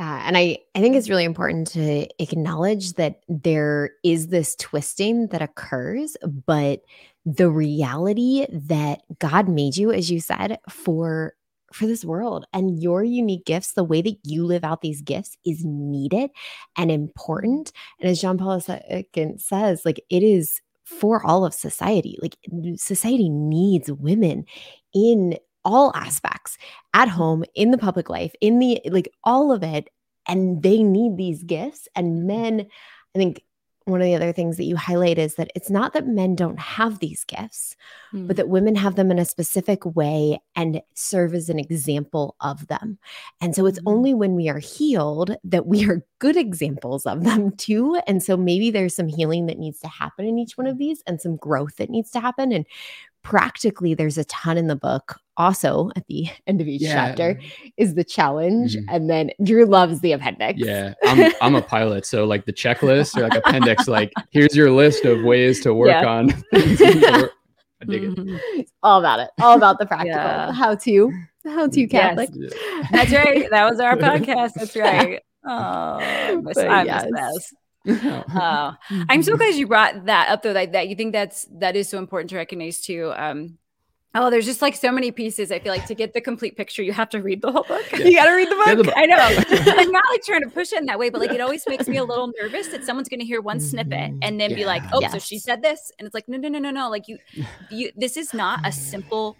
[0.00, 5.28] Uh, and I, I think it's really important to acknowledge that there is this twisting
[5.28, 6.82] that occurs, but
[7.24, 11.34] the reality that God made you, as you said, for
[11.72, 12.46] for this world.
[12.52, 16.30] And your unique gifts the way that you live out these gifts is needed
[16.76, 17.02] and mm-hmm.
[17.02, 17.72] important.
[18.00, 22.16] And as John Paul II uh, says like it is for all of society.
[22.22, 22.36] Like
[22.76, 24.44] society needs women
[24.94, 26.58] in all aspects
[26.92, 29.88] at home in the public life in the like all of it.
[30.28, 31.88] And they need these gifts.
[31.96, 32.26] And mm-hmm.
[32.26, 32.66] men
[33.14, 33.42] i think
[33.86, 36.58] one of the other things that you highlight is that it's not that men don't
[36.58, 37.76] have these gifts,
[38.14, 38.26] mm.
[38.26, 38.38] but hmm.
[38.38, 42.98] that women have them in a specific way and serve as an example of them.
[43.42, 43.84] And so it's mm.
[43.86, 48.00] only when we are healed that we are good examples of them too.
[48.06, 51.02] And so maybe there's some healing that needs to happen in each one of these
[51.06, 52.52] and some growth that needs to happen.
[52.52, 52.64] And
[53.24, 57.08] practically there's a ton in the book also at the end of each yeah.
[57.08, 57.40] chapter
[57.76, 58.94] is the challenge mm-hmm.
[58.94, 63.16] and then drew loves the appendix yeah I'm, I'm a pilot so like the checklist
[63.16, 66.06] or like appendix like here's your list of ways to work yeah.
[66.06, 66.30] on
[67.82, 68.28] I dig mm-hmm.
[68.36, 68.42] it.
[68.54, 69.30] It's all about it.
[69.40, 70.16] All about the practical.
[70.16, 70.52] Yeah.
[70.52, 71.12] How to.
[71.44, 72.30] How to Catholic.
[72.32, 72.52] Yes.
[72.92, 73.50] That's right.
[73.50, 74.52] That was our podcast.
[74.54, 75.20] That's right.
[75.44, 77.52] Oh, I'm yes.
[77.88, 78.72] uh,
[79.08, 80.52] I'm so glad you brought that up though.
[80.52, 83.12] That, that you think that's that is so important to recognize too.
[83.16, 83.58] Um,
[84.16, 85.50] Oh, there's just like so many pieces.
[85.50, 87.84] I feel like to get the complete picture, you have to read the whole book.
[87.90, 88.04] Yeah.
[88.04, 88.66] You got to read the book.
[88.66, 88.94] Yeah, the book.
[88.96, 89.16] I know.
[89.82, 91.88] I'm not like trying to push it in that way, but like it always makes
[91.88, 94.56] me a little nervous that someone's going to hear one snippet and then yeah.
[94.56, 95.12] be like, "Oh, yes.
[95.12, 96.88] so she said this," and it's like, no, no, no, no, no.
[96.88, 97.18] Like you,
[97.70, 97.90] you.
[97.96, 99.36] This is not a simple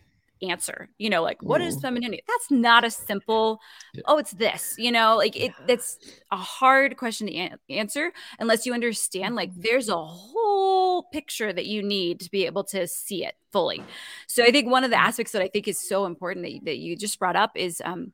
[0.51, 2.23] answer you know like what is femininity?
[2.27, 3.61] That's not a simple
[3.95, 4.03] yeah.
[4.07, 5.99] oh it's this you know like it that's
[6.31, 11.67] a hard question to an- answer unless you understand like there's a whole picture that
[11.67, 13.83] you need to be able to see it fully.
[14.27, 16.61] So i think one of the aspects that i think is so important that, you,
[16.65, 18.13] that you just brought up is um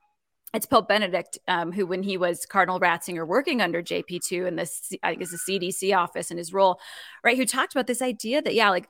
[0.53, 4.93] it's Pope Benedict, um, who, when he was Cardinal Ratzinger working under JP2 in this,
[5.03, 6.81] I guess, the CDC office in his role,
[7.23, 8.88] right, who talked about this idea that, yeah, like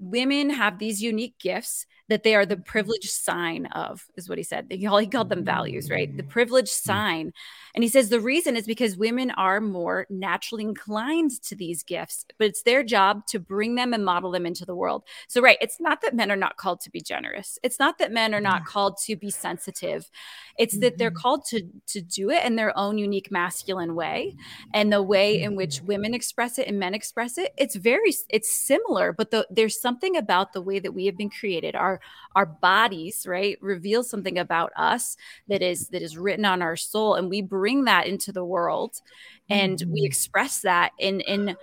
[0.00, 4.44] women have these unique gifts that they are the privileged sign of, is what he
[4.44, 4.66] said.
[4.68, 6.14] He called them values, right?
[6.14, 6.84] The privileged mm.
[6.84, 7.32] sign.
[7.74, 12.26] And he says the reason is because women are more naturally inclined to these gifts,
[12.36, 15.04] but it's their job to bring them and model them into the world.
[15.28, 17.58] So, right, it's not that men are not called to be generous.
[17.62, 20.10] It's not that men are not called to be sensitive.
[20.58, 21.18] It's that they're mm-hmm.
[21.18, 24.36] called to, to do it in their own unique masculine way.
[24.74, 28.52] And the way in which women express it and men express it, it's very, it's
[28.52, 31.76] similar, but the, there's something about the way that we have been created.
[31.76, 31.99] Our
[32.36, 35.16] our bodies right reveal something about us
[35.48, 39.00] that is that is written on our soul and we bring that into the world
[39.48, 40.06] and we mm-hmm.
[40.06, 41.56] express that in in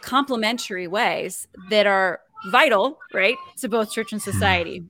[0.00, 4.84] complementary ways that are vital right to both church and society.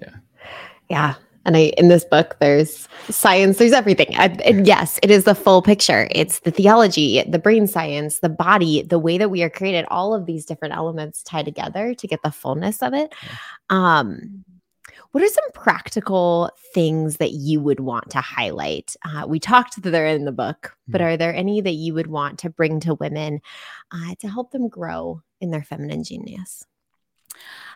[0.00, 0.16] Yeah.
[0.88, 1.14] Yeah
[1.46, 4.14] and I, in this book, there's science, there's everything.
[4.16, 6.06] I, and yes, it is the full picture.
[6.10, 10.14] It's the theology, the brain science, the body, the way that we are created, all
[10.14, 13.14] of these different elements tie together to get the fullness of it.
[13.70, 14.44] Um,
[15.12, 18.94] what are some practical things that you would want to highlight?
[19.04, 21.08] Uh, we talked that they're in the book, but mm-hmm.
[21.08, 23.40] are there any that you would want to bring to women
[23.90, 26.64] uh, to help them grow in their feminine genius?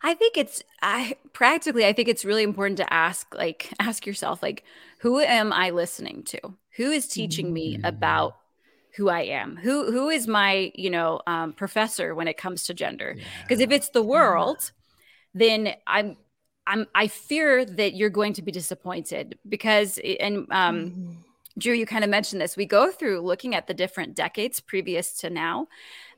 [0.04, 4.42] I think it's I practically I think it's really important to ask like ask yourself
[4.42, 4.62] like
[4.98, 6.40] who am I listening to?
[6.76, 7.88] Who is teaching me mm.
[7.88, 8.36] about
[8.96, 9.56] who I am?
[9.56, 13.16] Who who is my, you know, um, professor when it comes to gender?
[13.42, 13.64] Because yeah.
[13.64, 14.72] if it's the world,
[15.32, 16.18] then I'm
[16.66, 21.12] I'm I fear that you're going to be disappointed because and um mm-hmm.
[21.56, 22.56] Drew, you kind of mentioned this.
[22.56, 25.68] We go through looking at the different decades previous to now.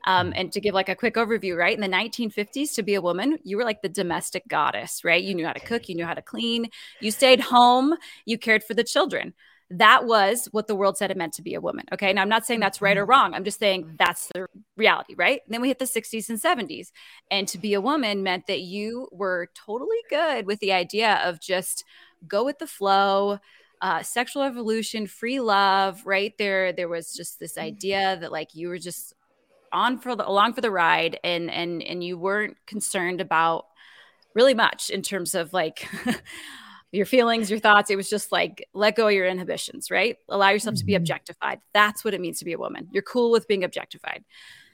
[0.05, 1.75] Um, and to give like a quick overview, right?
[1.75, 5.23] In the 1950s, to be a woman, you were like the domestic goddess, right?
[5.23, 6.69] You knew how to cook, you knew how to clean,
[7.01, 9.33] you stayed home, you cared for the children.
[9.69, 11.85] That was what the world said it meant to be a woman.
[11.91, 12.13] Okay.
[12.13, 13.09] Now, I'm not saying that's right or mm-hmm.
[13.09, 13.33] wrong.
[13.33, 15.41] I'm just saying that's the reality, right?
[15.45, 16.91] And then we hit the 60s and 70s.
[17.29, 21.41] And to be a woman meant that you were totally good with the idea of
[21.41, 21.83] just
[22.27, 23.39] go with the flow,
[23.81, 26.33] uh, sexual evolution, free love, right?
[26.37, 27.67] There, there was just this mm-hmm.
[27.67, 29.13] idea that like you were just
[29.71, 33.65] on for the along for the ride and and and you weren't concerned about
[34.33, 35.87] really much in terms of like
[36.91, 40.49] your feelings your thoughts it was just like let go of your inhibitions right allow
[40.49, 40.79] yourself mm-hmm.
[40.79, 41.01] to be mm-hmm.
[41.01, 44.23] objectified that's what it means to be a woman you're cool with being objectified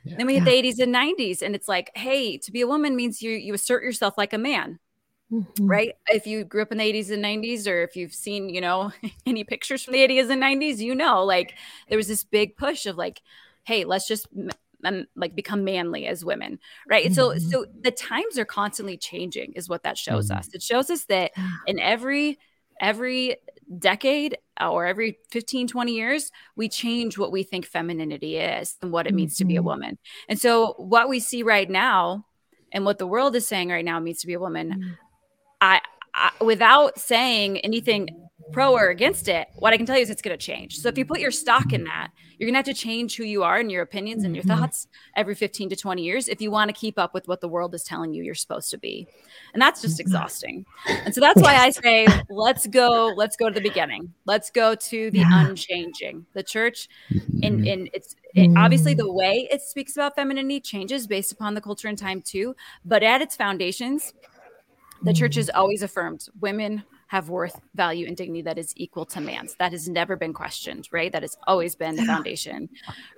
[0.04, 0.16] yeah.
[0.18, 2.96] then we hit the 80s and 90s and it's like hey to be a woman
[2.96, 4.80] means you you assert yourself like a man
[5.34, 5.66] Mm-hmm.
[5.66, 5.94] right?
[6.10, 8.92] If you grew up in the 80s and 90s, or if you've seen, you know,
[9.26, 11.56] any pictures from the 80s and 90s, you know, like
[11.90, 13.22] there was this big push of like,
[13.64, 14.28] hey, let's just
[14.86, 17.13] um, like become manly as women right mm-hmm.
[17.13, 20.39] so so the times are constantly changing is what that shows mm-hmm.
[20.39, 21.32] us it shows us that
[21.67, 22.38] in every
[22.80, 23.38] every
[23.80, 29.08] decade or every 15, 20 years, we change what we think femininity is and what
[29.08, 29.67] it means to be a mm-hmm.
[29.67, 29.98] woman.
[30.30, 32.26] And so, what we see right now
[32.72, 34.98] and what the world is saying right now means to be a woman, mm.
[35.62, 35.82] I,
[36.13, 38.10] I, without saying anything
[38.54, 40.78] pro or against it, what I can tell you is it's going to change.
[40.78, 43.24] So if you put your stock in that, you're going to have to change who
[43.24, 44.60] you are and your opinions and your mm-hmm.
[44.60, 47.48] thoughts every 15 to 20 years if you want to keep up with what the
[47.48, 49.08] world is telling you you're supposed to be.
[49.54, 50.02] And that's just mm-hmm.
[50.02, 50.66] exhausting.
[50.88, 54.13] And so that's why I say, let's go, let's go to the beginning.
[54.26, 55.48] Let's go to the yeah.
[55.48, 56.26] unchanging.
[56.34, 56.89] The church
[57.42, 57.66] in mm-hmm.
[57.66, 61.88] in it's it, obviously the way it speaks about femininity changes based upon the culture
[61.88, 64.13] and time too, but at its foundations,
[65.04, 69.21] the church has always affirmed women have worth, value, and dignity that is equal to
[69.21, 69.54] man's.
[69.60, 71.12] That has never been questioned, right?
[71.12, 72.67] That has always been the foundation,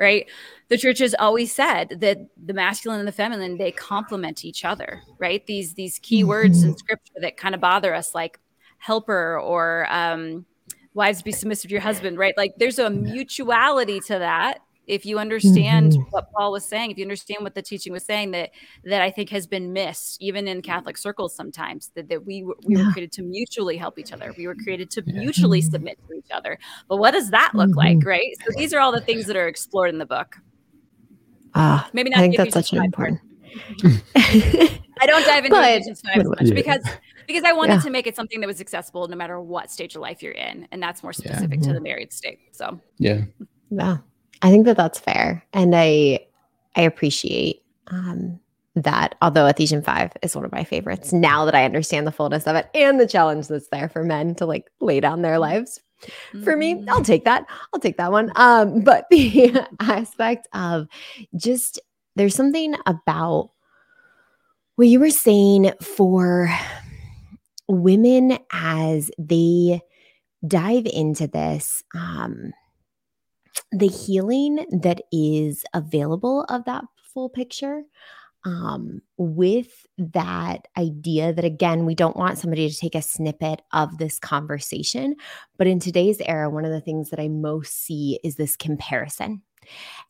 [0.01, 0.27] right?
[0.67, 5.01] The church has always said that the masculine and the feminine they complement each other,
[5.17, 5.45] right?
[5.47, 6.27] These these key mm-hmm.
[6.27, 8.37] words in scripture that kind of bother us, like
[8.79, 10.45] helper or um,
[10.93, 12.33] wives be submissive to your husband, right?
[12.35, 16.01] Like there's a mutuality to that if you understand mm-hmm.
[16.11, 18.51] what paul was saying if you understand what the teaching was saying that
[18.83, 22.75] that i think has been missed even in catholic circles sometimes that, that we we
[22.75, 22.85] yeah.
[22.85, 25.19] were created to mutually help each other we were created to yeah.
[25.19, 25.71] mutually mm-hmm.
[25.71, 27.97] submit to each other but what does that look mm-hmm.
[27.97, 30.37] like right so these are all the things that are explored in the book
[31.53, 33.19] ah maybe not i think that's such an important
[34.15, 36.53] i don't dive into Ephesians 5 as much yeah.
[36.53, 36.83] because
[37.27, 37.81] because I wanted yeah.
[37.81, 40.67] to make it something that was accessible no matter what stage of life you're in.
[40.71, 41.67] And that's more specific yeah.
[41.67, 42.39] to the married state.
[42.51, 43.21] So, yeah.
[43.69, 43.97] Yeah.
[44.45, 46.19] I think that that's fair, and I
[46.75, 48.39] I appreciate um,
[48.75, 49.15] that.
[49.19, 52.55] Although Ephesians five is one of my favorites, now that I understand the fullness of
[52.55, 55.81] it and the challenge that's there for men to like lay down their lives.
[56.43, 57.01] For me, I'll mm-hmm.
[57.01, 57.47] take that.
[57.73, 58.31] I'll take that one.
[58.35, 60.87] Um, but the aspect of
[61.35, 61.79] just
[62.15, 63.49] there's something about
[64.75, 66.55] what you were saying for
[67.67, 69.81] women as they
[70.47, 71.81] dive into this.
[71.95, 72.53] Um,
[73.79, 76.83] the healing that is available of that
[77.13, 77.83] full picture
[78.45, 83.97] um, with that idea that again we don't want somebody to take a snippet of
[83.97, 85.15] this conversation.
[85.57, 89.41] But in today's era one of the things that i most see is this comparison.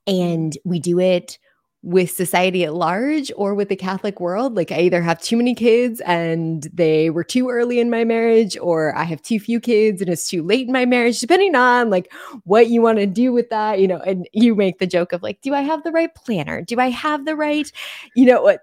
[0.06, 1.40] And we do it
[1.86, 4.56] with society at large or with the Catholic world.
[4.56, 8.58] Like I either have too many kids and they were too early in my marriage,
[8.60, 11.92] or I have too few kids and it's too late in my marriage, depending on
[11.92, 12.12] like
[12.44, 14.00] what you want to do with that, you know.
[14.00, 16.64] And you make the joke of like, do I have the right planner?
[16.64, 17.72] Do I have the right,
[18.16, 18.62] you know, what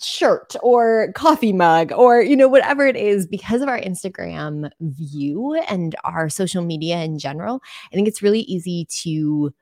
[0.00, 5.54] shirt or coffee mug or you know whatever it is because of our Instagram view
[5.68, 9.52] and our social media in general i think it's really easy to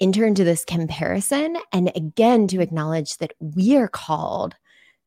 [0.00, 4.54] enter into this comparison and again to acknowledge that we are called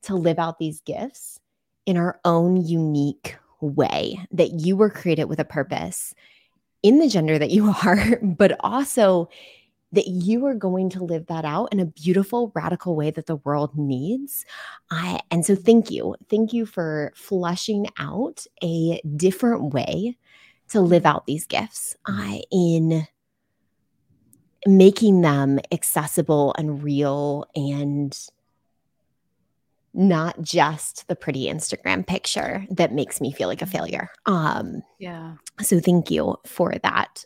[0.04, 1.40] to live out these gifts
[1.86, 6.14] in our own unique way, that you were created with a purpose
[6.82, 9.30] in the gender that you are, but also
[9.94, 13.36] that you are going to live that out in a beautiful, radical way that the
[13.38, 14.44] world needs.
[15.32, 16.16] And so, thank you.
[16.30, 20.18] Thank you for flushing out a different way
[20.70, 23.08] to live out these gifts uh, in
[24.66, 28.18] making them accessible and real and
[29.94, 34.10] not just the pretty Instagram picture that makes me feel like a failure.
[34.26, 35.36] Um yeah.
[35.62, 37.26] So thank you for that.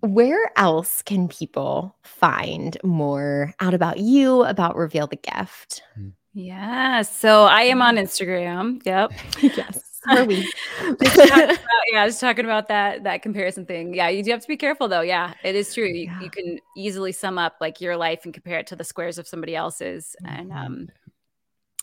[0.00, 5.82] Where else can people find more out about you, about Reveal the Gift?
[6.32, 7.02] Yeah.
[7.02, 8.80] So I am on Instagram.
[8.84, 9.12] Yep.
[9.42, 9.79] yes
[10.26, 10.52] we?
[10.90, 11.58] about,
[11.92, 13.94] yeah, just talking about that that comparison thing.
[13.94, 15.00] Yeah, you do have to be careful though.
[15.00, 15.86] Yeah, it is true.
[15.86, 16.20] You, yeah.
[16.20, 19.28] you can easily sum up like your life and compare it to the squares of
[19.28, 20.66] somebody else's, and mm-hmm.
[20.66, 20.88] um,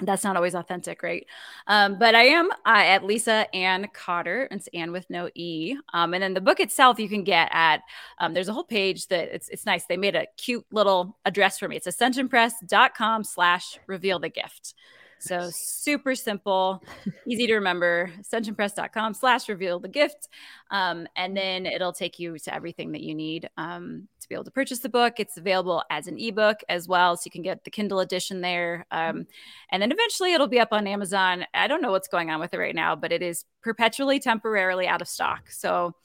[0.02, 1.26] that's not always authentic, right?
[1.66, 4.48] Um, but I am uh, at Lisa Ann Cotter.
[4.52, 5.76] It's Ann with no E.
[5.94, 7.82] Um, and then the book itself you can get at,
[8.20, 9.86] um, there's a whole page that it's, it's nice.
[9.86, 11.78] They made a cute little address for me.
[11.78, 14.76] It's ascensionpress.com slash reveal the gift.
[15.20, 16.84] So super simple,
[17.28, 18.12] easy to remember.
[18.20, 20.28] Ascensionpress.com slash reveal the gift.
[20.72, 24.44] Um, and then it'll take you to everything that you need um, to be able
[24.46, 25.20] to purchase the book.
[25.20, 27.18] It's available as an ebook as well.
[27.18, 28.86] So you can get the Kindle edition there.
[28.92, 29.26] Um,
[29.72, 31.46] and then eventually it'll be up on Amazon.
[31.54, 34.88] I don't know what's going on with it right now, but it is perpetually temporarily
[34.88, 35.50] out of stock.
[35.52, 35.96] So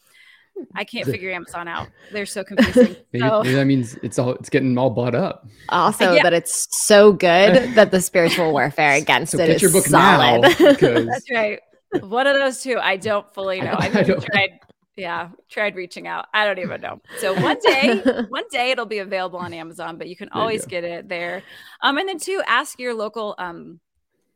[0.74, 1.88] I can't figure Amazon out.
[2.12, 2.96] They're so confusing.
[3.12, 3.42] maybe, so.
[3.42, 5.46] maybe, that means it's all it's getting all bought up.
[5.68, 6.22] Also, yeah.
[6.22, 10.42] that it's so good that the spiritual warfare against so it is your book solid.
[10.42, 10.48] Now,
[10.80, 11.60] That's right.
[12.00, 13.74] One of those two, I don't fully know.
[13.78, 14.60] I, I, I tried,
[14.96, 16.26] yeah, tried reaching out.
[16.32, 17.02] I don't even know.
[17.18, 17.98] So one day,
[18.28, 21.42] one day it'll be available on Amazon, but you can always you get it there.
[21.82, 23.80] Um, and then two, ask your local um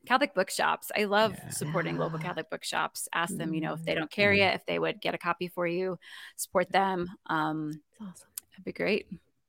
[0.07, 0.91] Catholic bookshops.
[0.97, 1.51] I love yeah.
[1.51, 3.09] supporting local Catholic bookshops.
[3.13, 4.55] Ask them, you know, if they don't carry mm-hmm.
[4.55, 5.99] it, if they would get a copy for you,
[6.37, 7.11] support them.
[7.27, 8.29] Um, That's awesome.
[8.53, 9.07] That'd be great.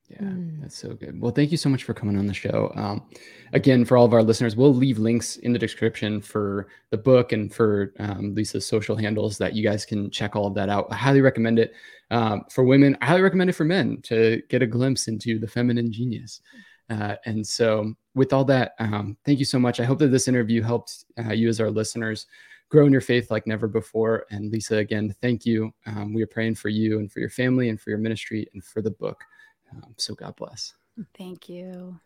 [0.09, 0.61] Yeah, mm.
[0.61, 1.19] that's so good.
[1.19, 2.71] Well, thank you so much for coming on the show.
[2.75, 3.03] Um,
[3.51, 7.33] again, for all of our listeners, we'll leave links in the description for the book
[7.33, 10.87] and for um, Lisa's social handles that you guys can check all of that out.
[10.91, 11.73] I highly recommend it
[12.09, 12.97] um, for women.
[13.01, 16.41] I highly recommend it for men to get a glimpse into the feminine genius.
[16.89, 19.79] Uh, and so, with all that, um, thank you so much.
[19.79, 22.25] I hope that this interview helped uh, you as our listeners
[22.69, 24.25] grow in your faith like never before.
[24.31, 25.71] And Lisa, again, thank you.
[25.85, 28.63] Um, we are praying for you and for your family and for your ministry and
[28.63, 29.23] for the book.
[29.71, 30.73] Um, so God bless.
[31.15, 31.99] Thank you.